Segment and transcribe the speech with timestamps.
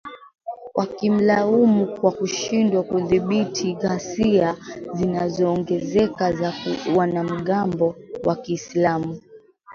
[0.75, 4.55] wakimlaumu kwa kushindwa kudhibiti ghasia
[4.93, 6.53] zinazoongezeka za
[6.95, 9.21] wanamgambo wa kiislamu